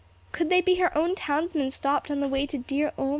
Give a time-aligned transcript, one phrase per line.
[0.31, 3.09] Could they be her own townsmen stopped on the way to dear Ulm?